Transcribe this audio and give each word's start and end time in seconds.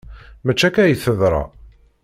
Maci 0.45 0.65
akka 0.67 0.81
ay 0.83 0.95
teḍra. 1.01 1.43